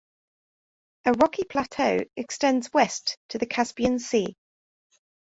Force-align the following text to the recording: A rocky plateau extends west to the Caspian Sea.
A 1.05 1.11
rocky 1.11 1.43
plateau 1.43 2.03
extends 2.17 2.73
west 2.73 3.19
to 3.27 3.37
the 3.37 3.45
Caspian 3.45 3.99
Sea. 3.99 4.35